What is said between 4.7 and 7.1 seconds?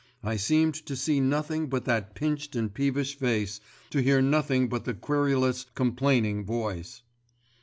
the querulous, complaining voice.